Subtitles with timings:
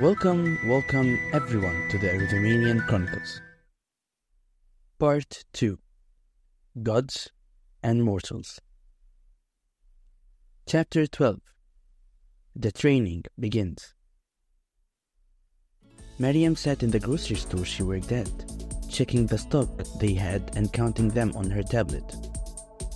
[0.00, 3.40] Welcome, welcome everyone to the Erythromanian Chronicles.
[4.98, 5.78] Part 2
[6.82, 7.30] Gods
[7.80, 8.58] and Mortals.
[10.66, 11.38] Chapter 12
[12.56, 13.94] The Training Begins.
[16.18, 18.28] Mariam sat in the grocery store she worked at,
[18.90, 19.68] checking the stock
[20.00, 22.16] they had and counting them on her tablet.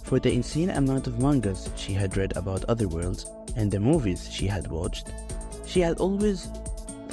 [0.03, 3.25] For the insane amount of mangas she had read about other worlds
[3.55, 5.13] and the movies she had watched,
[5.65, 6.49] she had always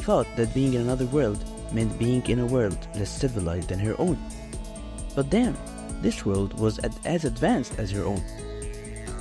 [0.05, 3.95] thought that being in another world meant being in a world less civilized than her
[3.99, 4.17] own.
[5.15, 5.57] But damn,
[6.03, 8.21] this world was ad- as advanced as her own.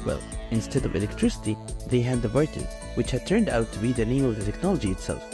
[0.04, 0.20] Well,
[0.50, 1.56] instead of electricity,
[1.88, 2.66] they had the Vartan,
[2.96, 5.24] which had turned out to be the name of the technology itself.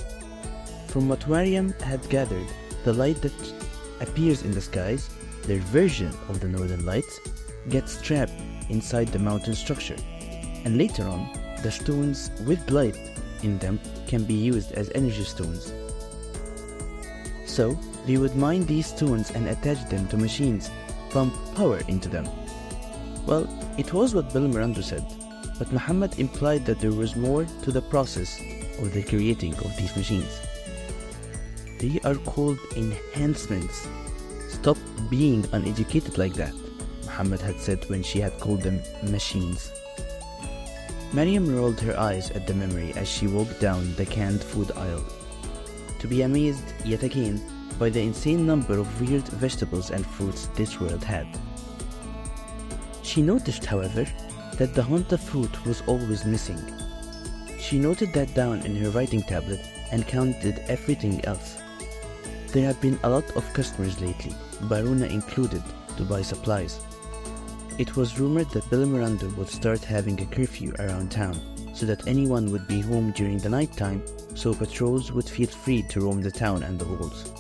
[0.86, 2.46] From what Mariam had gathered,
[2.84, 3.52] the light that
[4.00, 5.10] appears in the skies,
[5.46, 7.19] their version of the northern lights,
[7.69, 9.96] gets trapped inside the mountain structure,
[10.64, 11.28] and later on,
[11.64, 12.96] the stones with light
[13.42, 13.80] in them
[14.10, 15.73] can be used as energy stones.
[17.46, 20.69] So, they would mine these stones and attach them to machines,
[21.11, 22.28] pump power into them.
[23.25, 23.47] Well,
[23.78, 25.05] it was what Bill Miranda said,
[25.58, 28.41] but Muhammad implied that there was more to the process
[28.81, 30.41] of the creating of these machines.
[31.78, 33.86] They are called enhancements.
[34.48, 36.55] Stop being uneducated like that,
[37.05, 39.70] Muhammad had said when she had called them machines.
[41.12, 45.05] Mariam rolled her eyes at the memory as she walked down the canned food aisle,
[45.98, 47.42] to be amazed yet again
[47.80, 51.27] by the insane number of weird vegetables and fruits this world had.
[53.03, 54.06] She noticed, however,
[54.56, 56.61] that the haunt of fruit was always missing.
[57.58, 61.58] She noted that down in her writing tablet and counted everything else.
[62.53, 64.33] There have been a lot of customers lately,
[64.69, 65.62] Baruna included,
[65.97, 66.81] to buy supplies.
[67.81, 71.41] It was rumored that Bill Miranda would start having a curfew around town
[71.75, 74.03] so that anyone would be home during the nighttime
[74.34, 77.33] so patrols would feel free to roam the town and the halls,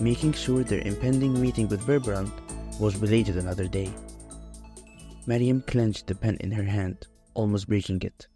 [0.00, 2.32] making sure their impending meeting with Berbrand
[2.80, 3.94] was related another day.
[5.24, 8.26] Mariam clenched the pen in her hand, almost breaking it.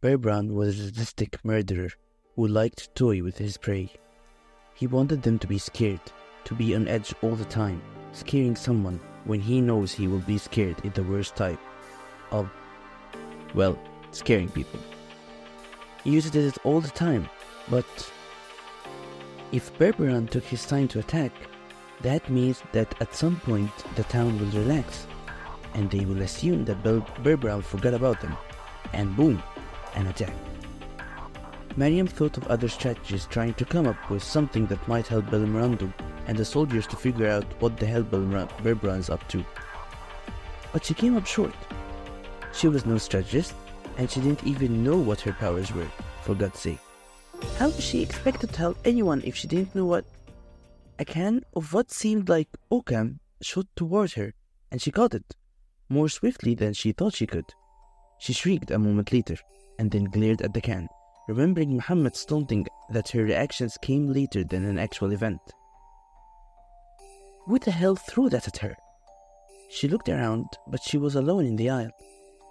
[0.00, 1.90] Berbrand was a sadistic murderer
[2.34, 3.92] who liked to toy with his prey.
[4.74, 6.00] He wanted them to be scared,
[6.42, 7.80] to be on edge all the time,
[8.10, 11.58] scaring someone when he knows he will be scared is the worst type
[12.30, 12.48] of,
[13.54, 13.78] well,
[14.12, 14.80] scaring people.
[16.04, 17.28] He uses it all the time,
[17.68, 17.84] but
[19.52, 21.32] if Berberan took his time to attack,
[22.02, 25.06] that means that at some point the town will relax,
[25.74, 28.36] and they will assume that Ber- Berberan forgot about them,
[28.92, 29.42] and boom,
[29.94, 30.34] an attack.
[31.76, 35.92] Mariam thought of other strategies trying to come up with something that might help Belmirando
[36.26, 39.44] and the soldiers to figure out what the hell Berbran up to.
[40.72, 41.54] But she came up short.
[42.52, 43.54] She was no strategist,
[43.98, 45.90] and she didn't even know what her powers were,
[46.22, 46.78] for God's sake.
[47.58, 50.04] How was she expected to help anyone if she didn't know what?
[50.98, 54.32] A can of what seemed like Occam shot toward her,
[54.70, 55.36] and she caught it,
[55.88, 57.44] more swiftly than she thought she could.
[58.18, 59.36] She shrieked a moment later,
[59.78, 60.88] and then glared at the can,
[61.28, 65.40] remembering Muhammad's taunting that her reactions came later than an actual event.
[67.46, 68.76] Who the hell threw that at her?
[69.70, 71.92] She looked around, but she was alone in the aisle.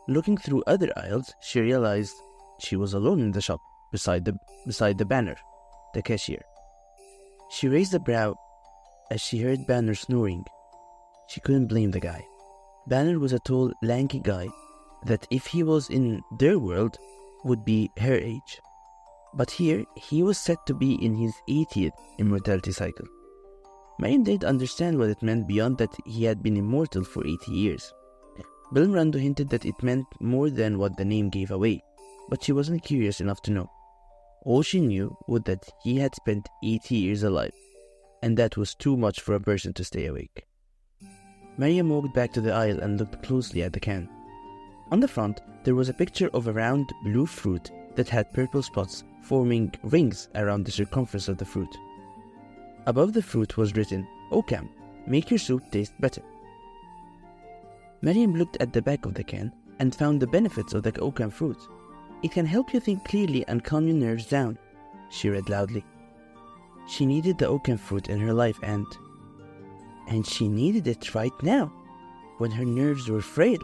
[0.08, 2.14] Looking through other aisles, she realized
[2.60, 3.60] she was alone in the shop,
[3.92, 5.36] beside the, beside the banner,
[5.94, 6.42] the cashier.
[7.50, 8.38] She raised a brow
[9.12, 10.46] as she heard Banner snoring.
[11.28, 12.26] She couldn't blame the guy.
[12.88, 14.48] Banner was a tall, lanky guy
[15.06, 16.98] that, if he was in their world,
[17.44, 18.62] would be her age.
[19.34, 23.06] But here, he was said to be in his 80th immortality cycle.
[24.00, 27.94] Mariam didn't understand what it meant beyond that he had been immortal for 80 years.
[28.74, 31.82] Belmrando hinted that it meant more than what the name gave away,
[32.30, 33.70] but she wasn't curious enough to know.
[34.44, 37.54] All she knew was that he had spent 80 years alive,
[38.22, 40.46] and that was too much for a person to stay awake.
[41.58, 44.10] Mariam walked back to the aisle and looked closely at the can.
[44.92, 48.62] On the front, there was a picture of a round blue fruit that had purple
[48.62, 51.74] spots forming rings around the circumference of the fruit.
[52.88, 54.70] Above the fruit was written, Occam,
[55.08, 56.22] make your soup taste better.
[58.02, 61.32] Mariam looked at the back of the can and found the benefits of the Occam
[61.32, 61.58] fruit.
[62.24, 64.58] It can help you think clearly and calm your nerves down,
[65.10, 65.84] she read loudly.
[66.88, 68.86] She needed the Occam fruit in her life and.
[70.08, 71.74] And she needed it right now,
[72.38, 73.62] when her nerves were frayed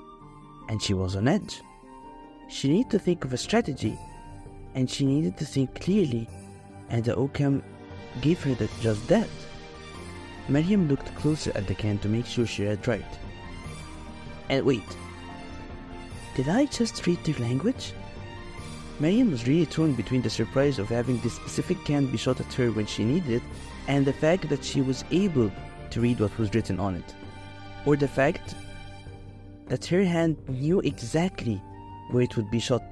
[0.69, 1.61] and she was on edge.
[2.47, 3.97] She needed to think of a strategy,
[4.73, 6.27] and she needed to think clearly,
[6.89, 7.63] and the Occam
[8.21, 9.27] gave her just that.
[10.47, 13.05] Mariam looked closer at the can to make sure she read right.
[14.49, 14.97] And wait,
[16.35, 17.93] did I just read their language?
[18.99, 22.53] Mariam was really torn between the surprise of having this specific can be shot at
[22.53, 23.43] her when she needed it
[23.87, 25.51] and the fact that she was able
[25.89, 27.15] to read what was written on it.
[27.85, 28.55] Or the fact
[29.67, 31.61] that her hand knew exactly
[32.11, 32.83] where it would be shot.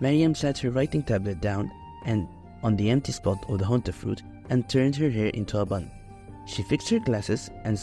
[0.00, 1.72] Mariam set her writing tablet down
[2.04, 2.28] and
[2.66, 5.88] on the empty spot of the hunter fruit and turned her hair into a bun.
[6.46, 7.78] She fixed her glasses and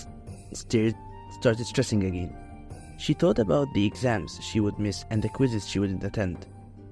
[0.51, 0.94] stared,
[1.39, 2.35] started stressing again.
[2.97, 6.47] She thought about the exams she would miss and the quizzes she wouldn't attend.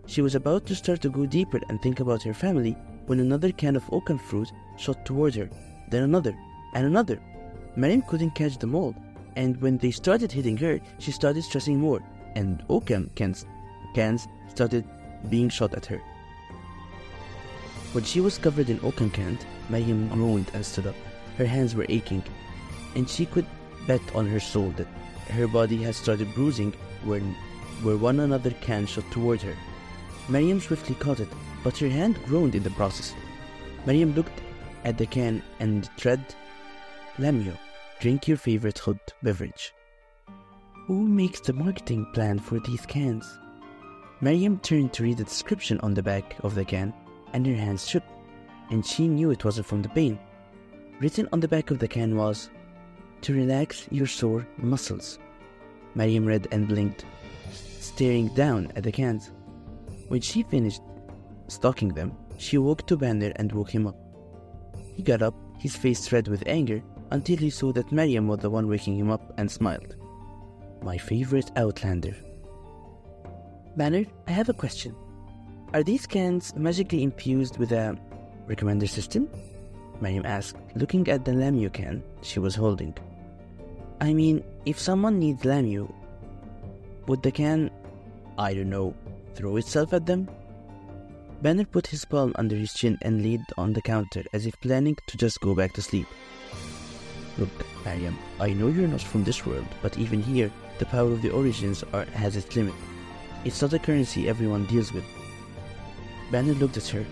[0.05, 2.77] She was about to start to go deeper and think about her family
[3.07, 5.49] when another can of Occam fruit shot toward her,
[5.89, 6.33] then another,
[6.73, 7.19] and another.
[7.75, 8.95] Mariam couldn't catch them all,
[9.35, 12.01] and when they started hitting her, she started stressing more,
[12.35, 13.45] and Occam cans,
[13.93, 14.85] cans started
[15.29, 16.01] being shot at her.
[17.93, 20.95] When she was covered in Occam cans, Mariam groaned and stood up.
[21.37, 22.23] Her hands were aching,
[22.95, 23.45] and she could
[23.85, 24.87] bet on her soul that
[25.29, 26.73] her body had started bruising
[27.03, 27.35] when,
[27.81, 29.55] where one another can shot toward her.
[30.29, 31.27] Mariam swiftly caught it,
[31.63, 33.13] but her hand groaned in the process.
[33.85, 34.39] Mariam looked
[34.85, 36.23] at the can and read,
[37.17, 37.57] Lamio,
[37.99, 39.73] drink your favorite hot beverage.
[40.87, 43.37] Who makes the marketing plan for these cans?
[44.21, 46.93] Mariam turned to read the description on the back of the can,
[47.33, 48.03] and her hands shook,
[48.69, 50.19] and she knew it wasn't from the pain.
[50.99, 52.49] Written on the back of the can was,
[53.21, 55.19] To relax your sore muscles.
[55.95, 57.05] Mariam read and blinked,
[57.79, 59.31] staring down at the cans.
[60.07, 60.81] When she finished
[61.47, 63.97] stocking them, she walked to Banner and woke him up.
[64.95, 66.81] He got up, his face red with anger,
[67.11, 69.95] until he saw that Mariam was the one waking him up and smiled.
[70.81, 72.15] My favorite Outlander.
[73.75, 74.95] Banner, I have a question.
[75.73, 77.97] Are these cans magically infused with a
[78.45, 79.29] recommender system?
[80.01, 82.93] Mariam asked, looking at the Lamio can she was holding.
[84.01, 85.89] I mean, if someone needs Lamio,
[87.07, 87.71] would the can,
[88.37, 88.93] I don't know,
[89.33, 90.27] throw itself at them?
[91.41, 94.97] Banner put his palm under his chin and leaned on the counter as if planning
[95.07, 96.07] to just go back to sleep.
[97.37, 101.21] Look, Mariam, I know you're not from this world, but even here, the power of
[101.21, 102.73] the origins are, has its limit.
[103.45, 105.05] It's not a currency everyone deals with.
[106.31, 107.05] Banner looked at her,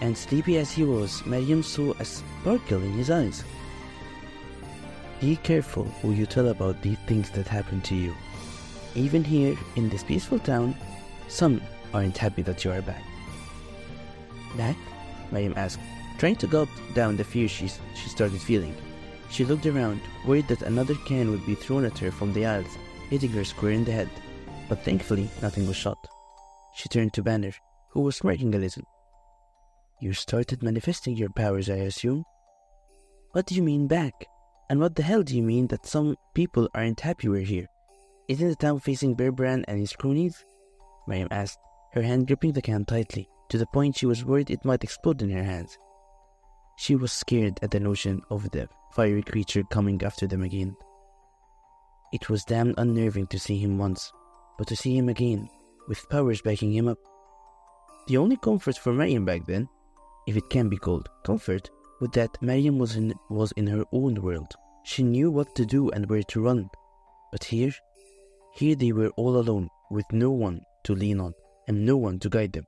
[0.00, 3.44] and sleepy as he was, Mariam saw a sparkle in his eyes.
[5.20, 8.14] Be careful who you tell about these things that happen to you.
[8.94, 10.76] Even here, in this peaceful town,
[11.26, 11.60] some
[11.92, 13.02] aren't happy that you are back.
[14.56, 14.76] Back?
[15.32, 15.80] Mariam asked,
[16.18, 18.74] trying to gulp down the fear she, she started feeling.
[19.30, 22.78] She looked around, worried that another can would be thrown at her from the aisles,
[23.10, 24.08] hitting her square in the head.
[24.68, 25.98] But thankfully, nothing was shot.
[26.74, 27.52] She turned to Banner,
[27.90, 28.84] who was smirking a little.
[30.00, 32.24] You started manifesting your powers, I assume?
[33.32, 34.12] What do you mean back?
[34.70, 37.66] And what the hell do you mean that some people aren't happy we're here?
[38.28, 40.44] Isn't the town facing Bearbrand and his cronies?
[41.06, 41.58] Miriam asked,
[41.94, 45.22] her hand gripping the can tightly, to the point she was worried it might explode
[45.22, 45.78] in her hands.
[46.76, 50.76] She was scared at the notion of the fiery creature coming after them again.
[52.12, 54.12] It was damned unnerving to see him once,
[54.58, 55.48] but to see him again,
[55.88, 56.98] with powers backing him up.
[58.08, 59.68] The only comfort for Mariam back then,
[60.26, 61.68] if it can be called comfort,
[62.00, 64.54] was that Mariam was in, was in her own world.
[64.84, 66.70] She knew what to do and where to run.
[67.30, 67.70] But here,
[68.54, 71.34] here they were all alone, with no one to lean on
[71.66, 72.66] and no one to guide them.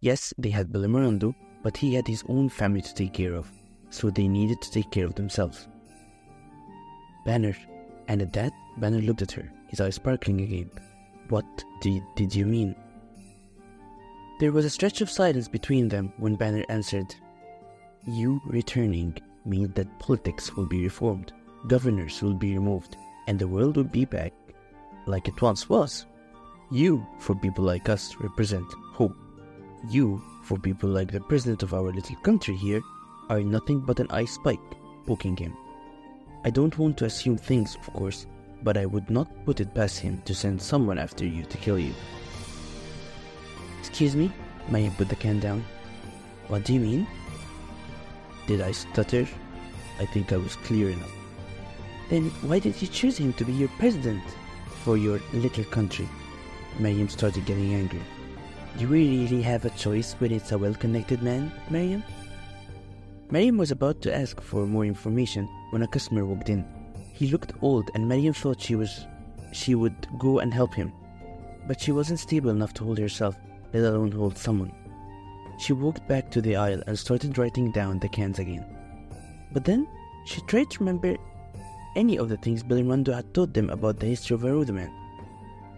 [0.00, 1.32] Yes, they had Belimerando,
[1.62, 3.48] but he had his own family to take care of,
[3.90, 5.68] so they needed to take care of themselves.
[7.24, 7.56] Banner,
[8.08, 10.72] and at that, Banner looked at her, his eyes sparkling again.
[11.28, 11.46] What
[11.80, 12.74] did, did you mean?
[14.38, 17.14] There was a stretch of silence between them when Banner answered,
[18.06, 19.16] You returning
[19.46, 21.32] means that politics will be reformed,
[21.68, 24.34] governors will be removed, and the world will be back
[25.06, 26.04] like it once was.
[26.70, 29.16] You, for people like us, represent hope.
[29.88, 32.82] You, for people like the president of our little country here,
[33.30, 34.60] are nothing but an ice spike
[35.06, 35.56] poking him.
[36.44, 38.26] I don't want to assume things, of course,
[38.62, 41.78] but I would not put it past him to send someone after you to kill
[41.78, 41.94] you.
[43.88, 44.32] Excuse me?
[44.68, 45.64] Maya put the can down.
[46.48, 47.06] What do you mean?
[48.48, 49.26] Did I stutter?
[50.00, 51.12] I think I was clear enough.
[52.10, 54.22] Then why did you choose him to be your president
[54.82, 56.08] for your little country?
[56.80, 58.02] Mariam started getting angry.
[58.76, 62.02] Do we really have a choice when it's a well connected man, Mariam?
[63.30, 66.64] Mariam was about to ask for more information when a customer walked in.
[67.12, 69.06] He looked old and Mariam thought she was
[69.52, 70.92] she would go and help him.
[71.68, 73.36] But she wasn't stable enough to hold herself,
[73.78, 74.72] let alone hold someone.
[75.58, 78.64] She walked back to the aisle and started writing down the cans again.
[79.52, 79.86] But then
[80.26, 81.16] she tried to remember
[81.94, 84.92] any of the things Belimerando had taught them about the history of Arudaman.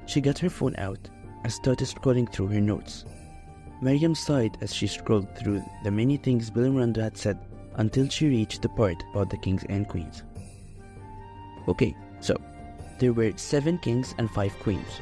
[0.07, 1.09] She got her phone out,
[1.45, 3.05] and started scrolling through her notes.
[3.81, 7.39] Miriam sighed as she scrolled through the many things Miranda had said
[7.77, 10.25] until she reached the part about the kings and queens.
[11.69, 12.37] Okay, so
[12.99, 15.01] there were seven kings and five queens.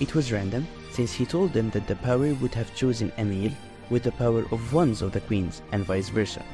[0.00, 3.52] It was random since he told them that the power would have chosen Emil
[3.90, 6.44] with the power of ones of the queens and vice versa.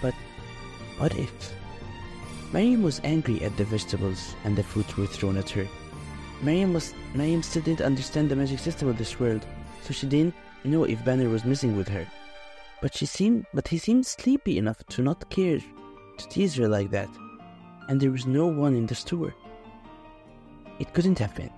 [0.00, 0.14] But
[0.98, 1.52] what if?
[2.52, 5.66] Miriam was angry at the vegetables and the fruits were thrown at her.
[6.42, 9.44] Miriam was Miriam still didn't understand the magic system of this world,
[9.82, 12.06] so she didn't know if Banner was messing with her.
[12.80, 16.90] But she seemed but he seemed sleepy enough to not care to tease her like
[16.90, 17.08] that.
[17.88, 19.34] And there was no one in the store.
[20.78, 21.50] It couldn't have been.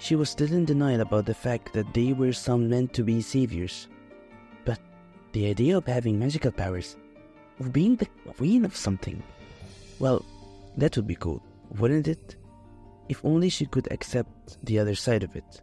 [0.00, 3.20] She was still in denial about the fact that they were some meant to be
[3.20, 3.86] saviors.
[4.64, 4.80] But
[5.32, 6.96] the idea of having magical powers,
[7.60, 9.22] of being the queen of something,
[9.98, 10.24] well,
[10.78, 11.42] that would be cool,
[11.78, 12.36] wouldn't it?
[13.10, 15.60] If only she could accept the other side of it.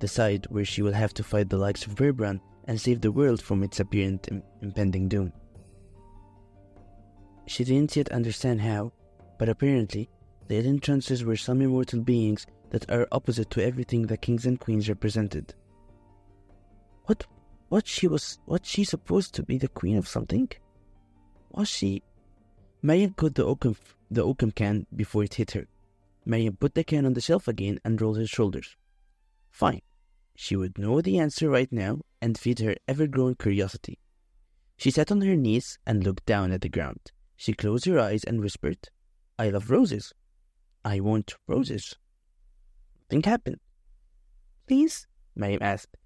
[0.00, 3.12] The side where she will have to fight the likes of Berbran and save the
[3.12, 4.28] world from its apparent
[4.60, 5.32] impending doom.
[7.46, 8.92] She didn't yet understand how,
[9.38, 10.10] but apparently
[10.48, 14.88] the entrances were some immortal beings that are opposite to everything the kings and queens
[14.88, 15.54] represented.
[17.04, 17.26] What
[17.68, 20.50] what she was what she supposed to be the queen of something?
[21.50, 22.02] Was she
[22.82, 23.76] Mariam caught the Occam
[24.10, 25.66] the Occam can before it hit her.
[26.24, 28.76] Mariam put the can on the shelf again and rolled her shoulders.
[29.50, 29.82] Fine.
[30.36, 33.98] She would know the answer right now and feed her ever growing curiosity.
[34.76, 37.10] She sat on her knees and looked down at the ground.
[37.36, 38.78] She closed her eyes and whispered,
[39.38, 40.12] I love roses.
[40.84, 41.96] I want roses.
[43.10, 43.60] Nothing happened.
[44.66, 45.06] Please?
[45.34, 45.96] Mariam asked.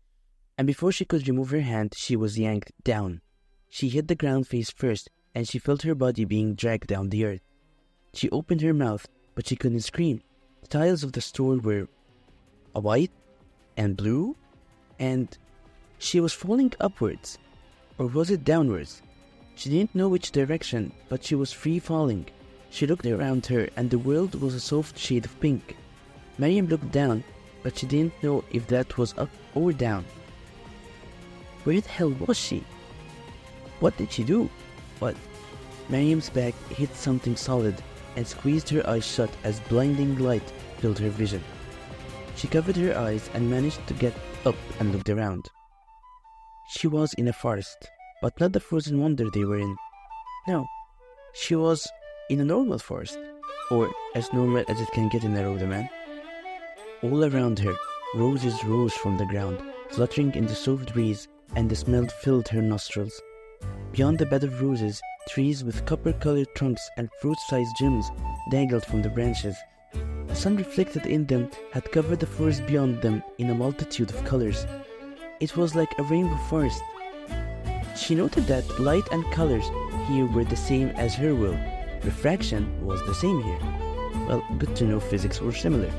[0.56, 3.22] And before she could remove her hand, she was yanked down.
[3.68, 7.24] She hit the ground face first, and she felt her body being dragged down the
[7.24, 7.40] earth.
[8.14, 10.22] She opened her mouth, but she couldn't scream.
[10.60, 11.88] The tiles of the store were
[12.72, 13.10] white
[13.76, 14.36] and blue,
[15.00, 15.36] and
[15.98, 17.38] she was falling upwards.
[17.98, 19.02] Or was it downwards?
[19.56, 22.26] She didn't know which direction, but she was free falling.
[22.70, 25.76] She looked around her, and the world was a soft shade of pink.
[26.38, 27.22] Mariam looked down,
[27.62, 30.04] but she didn't know if that was up or down.
[31.64, 32.64] Where the hell was she?
[33.80, 34.48] What did she do?
[34.98, 35.16] What?
[35.88, 37.74] Miriam's back hit something solid
[38.16, 41.42] and squeezed her eyes shut as blinding light filled her vision.
[42.36, 44.14] She covered her eyes and managed to get
[44.46, 45.48] up and looked around.
[46.68, 47.76] She was in a forest,
[48.20, 49.76] but not the frozen wonder they were in.
[50.48, 50.66] No,
[51.34, 51.86] she was
[52.30, 53.18] in a normal forest,
[53.70, 55.88] or as normal as it can get in a Rhodoman.
[57.02, 57.74] All around her,
[58.14, 62.62] roses rose from the ground, fluttering in the soft breeze, and the smell filled her
[62.62, 63.20] nostrils.
[63.90, 68.08] Beyond the bed of roses, trees with copper colored trunks and fruit sized gems
[68.52, 69.56] dangled from the branches.
[70.28, 74.24] The sun reflected in them had covered the forest beyond them in a multitude of
[74.24, 74.64] colors.
[75.40, 76.80] It was like a rainbow forest.
[77.96, 79.68] She noted that light and colors
[80.06, 81.58] here were the same as her world.
[82.04, 83.58] Refraction was the same here.
[84.28, 85.90] Well, good to know physics were similar.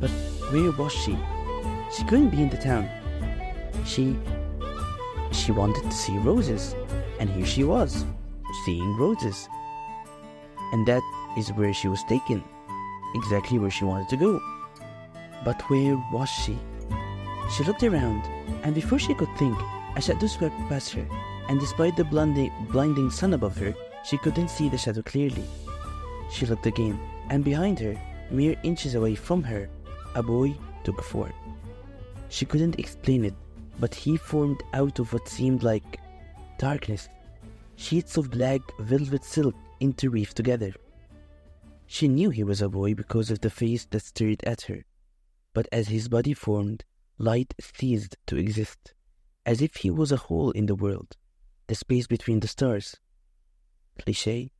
[0.00, 0.10] But
[0.50, 1.16] where was she?
[1.92, 2.88] She couldn't be in the town.
[3.84, 4.16] She.
[5.32, 6.74] She wanted to see roses,
[7.18, 8.04] and here she was,
[8.64, 9.48] seeing roses.
[10.72, 11.02] And that
[11.36, 12.42] is where she was taken,
[13.14, 14.40] exactly where she wanted to go.
[15.44, 16.58] But where was she?
[17.56, 18.24] She looked around,
[18.62, 19.58] and before she could think,
[19.96, 21.06] a shadow swept past her,
[21.48, 25.44] and despite the blinding, blinding sun above her, she couldn't see the shadow clearly.
[26.30, 29.68] She looked again, and behind her, mere inches away from her,
[30.14, 31.32] a boy took form.
[32.28, 33.34] She couldn't explain it,
[33.78, 35.98] but he formed out of what seemed like
[36.58, 37.08] darkness,
[37.76, 40.72] sheets of black velvet silk interweaved together.
[41.86, 44.84] She knew he was a boy because of the face that stared at her,
[45.54, 46.84] but as his body formed,
[47.18, 48.94] light ceased to exist,
[49.44, 51.16] as if he was a hole in the world,
[51.66, 52.96] the space between the stars.
[53.98, 54.52] Cliche,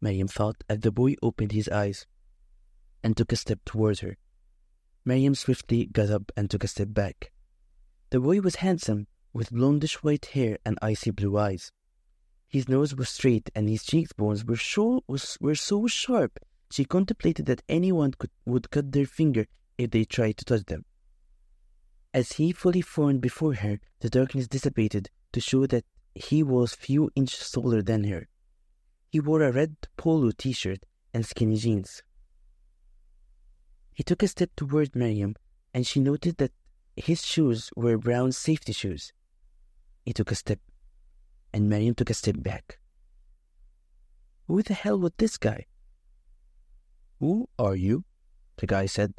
[0.00, 2.06] Miriam thought as the boy opened his eyes
[3.02, 4.16] and took a step toward her.
[5.04, 7.32] Mariam swiftly got up and took a step back.
[8.10, 11.72] The boy was handsome, with blondish white hair and icy blue eyes.
[12.48, 14.58] His nose was straight and his cheekbones were
[15.06, 16.38] was, were so sharp
[16.70, 19.46] she contemplated that anyone could, would cut their finger
[19.78, 20.84] if they tried to touch them.
[22.12, 27.10] As he fully formed before her, the darkness dissipated to show that he was few
[27.14, 28.28] inches taller than her.
[29.10, 32.02] He wore a red polo t-shirt and skinny jeans.
[33.92, 35.36] He took a step toward Miriam,
[35.74, 36.52] and she noted that
[36.96, 39.12] his shoes were brown safety shoes.
[40.04, 40.60] He took a step,
[41.52, 42.78] and Miriam took a step back.
[44.46, 45.66] Who the hell was this guy?
[47.20, 48.04] Who are you?
[48.56, 49.14] The guy said,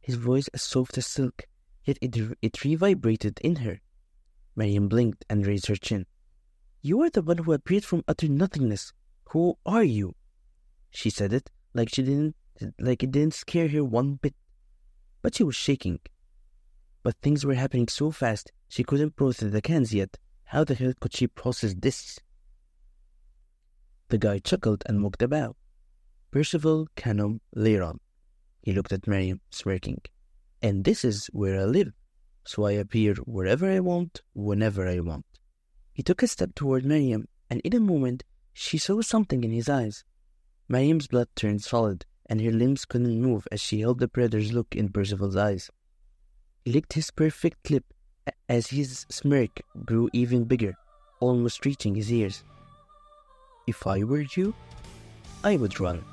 [0.00, 1.46] his voice as soft as silk,
[1.84, 3.80] yet it, it revibrated in her.
[4.56, 6.06] Miriam blinked and raised her chin.
[6.82, 8.92] You are the one who appeared from utter nothingness.
[9.30, 10.14] Who are you?
[10.90, 12.34] She said it like she didn't
[12.78, 14.34] like it didn't scare her one bit.
[15.22, 16.00] But she was shaking.
[17.02, 20.18] But things were happening so fast she couldn't process the cans yet.
[20.44, 22.18] How the hell could she process this?
[24.08, 25.56] The guy chuckled and mocked about.
[26.30, 27.98] Percival Canum Lyron.
[28.62, 30.02] He looked at Miriam, smirking.
[30.62, 31.92] And this is where I live,
[32.44, 35.24] so I appear wherever I want, whenever I want.
[35.92, 39.68] He took a step toward Miriam, and in a moment she saw something in his
[39.68, 40.04] eyes.
[40.68, 44.76] Miriam's blood turned solid, and her limbs couldn't move as she held the predator's look
[44.76, 45.68] in Percival's eyes.
[46.64, 47.84] He licked his perfect lip
[48.48, 50.74] as his smirk grew even bigger,
[51.18, 52.44] almost reaching his ears.
[53.66, 54.54] If I were you,
[55.42, 56.04] I would run.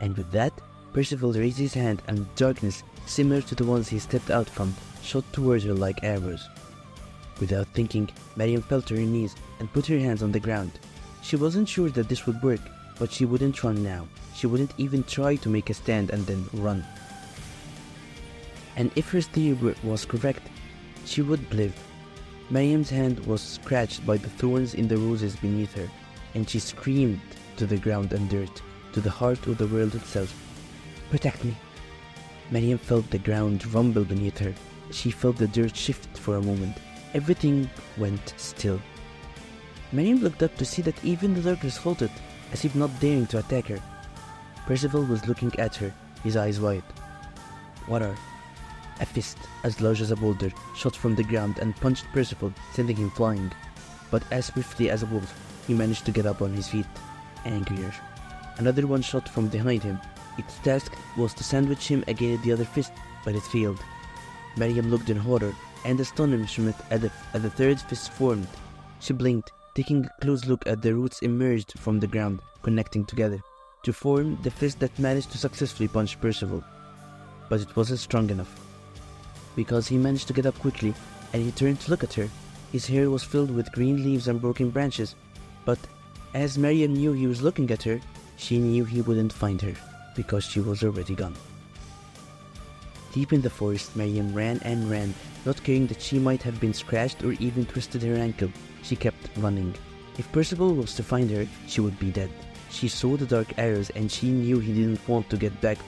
[0.00, 0.52] And with that,
[0.92, 5.24] Percival raised his hand, and darkness, similar to the ones he stepped out from, shot
[5.32, 6.48] towards her like arrows.
[7.40, 10.72] Without thinking, Miriam fell to her knees and put her hands on the ground.
[11.22, 12.60] She wasn't sure that this would work,
[12.98, 14.06] but she wouldn't run now.
[14.34, 16.84] She wouldn't even try to make a stand and then run.
[18.76, 20.48] And if her theory was correct,
[21.04, 21.74] she would live.
[22.50, 25.88] Miriam's hand was scratched by the thorns in the roses beneath her,
[26.34, 27.20] and she screamed
[27.56, 30.34] to the ground and dirt, to the heart of the world itself.
[31.10, 31.56] Protect me.
[32.50, 34.54] Miriam felt the ground rumble beneath her.
[34.90, 36.76] She felt the dirt shift for a moment.
[37.14, 38.80] Everything went still.
[39.92, 42.10] Miriam looked up to see that even the darkness halted,
[42.52, 43.80] as if not daring to attack her.
[44.66, 45.92] Percival was looking at her,
[46.22, 46.84] his eyes wide.
[47.86, 48.16] What are
[49.00, 52.96] a fist, as large as a boulder, shot from the ground and punched Percival, sending
[52.96, 53.50] him flying.
[54.10, 55.34] But as swiftly as a wolf,
[55.66, 56.86] he managed to get up on his feet,
[57.44, 57.92] angrier.
[58.58, 59.98] Another one shot from behind him.
[60.38, 62.92] Its task was to sandwich him against the other fist,
[63.24, 63.82] but it failed.
[64.56, 65.54] Miriam looked in horror
[65.84, 68.46] and astonishment at the, at the third fist formed.
[69.00, 73.40] She blinked, taking a close look at the roots emerged from the ground, connecting together,
[73.82, 76.62] to form the fist that managed to successfully punch Percival.
[77.48, 78.54] But it wasn't strong enough
[79.56, 80.94] because he managed to get up quickly
[81.32, 82.28] and he turned to look at her.
[82.70, 85.14] His hair was filled with green leaves and broken branches,
[85.64, 85.78] but
[86.34, 88.00] as Miriam knew he was looking at her,
[88.36, 89.74] she knew he wouldn't find her
[90.16, 91.34] because she was already gone.
[93.12, 96.72] Deep in the forest, Miriam ran and ran, not caring that she might have been
[96.72, 98.50] scratched or even twisted her ankle.
[98.82, 99.74] She kept running.
[100.18, 102.30] If Percival was to find her, she would be dead.
[102.70, 105.78] She saw the dark arrows and she knew he didn't want to get back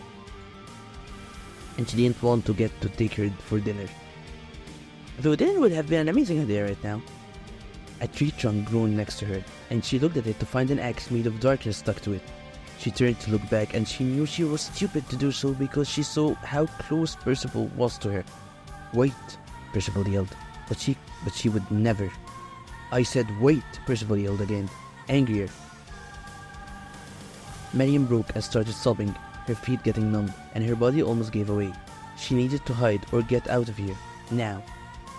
[1.76, 3.86] and she didn't want to get to take her for dinner.
[5.20, 7.02] Though dinner would have been an amazing idea right now.
[8.00, 10.78] A tree trunk grew next to her, and she looked at it to find an
[10.78, 12.22] axe made of darkness stuck to it.
[12.78, 15.88] She turned to look back, and she knew she was stupid to do so because
[15.88, 18.24] she saw how close Percival was to her.
[18.92, 19.12] Wait,
[19.72, 20.34] Percival yelled,
[20.68, 22.10] but she, but she would never.
[22.92, 24.68] I said wait, Percival yelled again,
[25.08, 25.48] angrier.
[27.72, 29.14] Miriam broke and started sobbing,
[29.46, 31.72] her feet getting numb, and her body almost gave away.
[32.16, 33.96] She needed to hide or get out of here,
[34.30, 34.62] now.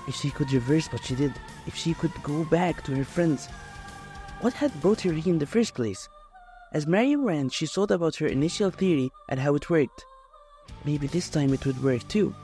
[0.07, 1.33] If she could reverse what she did,
[1.67, 3.47] if she could go back to her friends.
[4.41, 6.07] What had brought her here in the first place?
[6.71, 10.05] As Miriam ran, she thought about her initial theory and how it worked.
[10.83, 12.35] Maybe this time it would work too.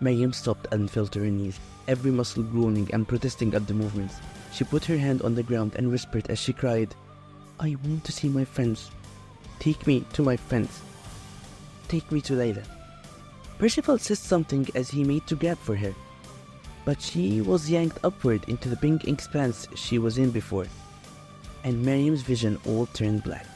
[0.00, 4.16] Miriam stopped and fell to her knees, every muscle groaning and protesting at the movements.
[4.52, 6.94] She put her hand on the ground and whispered as she cried,
[7.58, 8.90] I want to see my friends.
[9.58, 10.82] Take me to my friends
[11.92, 12.64] take me to Layla.
[13.58, 15.94] Percival said something as he made to grab for her,
[16.86, 20.66] but she was yanked upward into the pink expanse she was in before,
[21.64, 23.51] and Miriam's vision all turned black.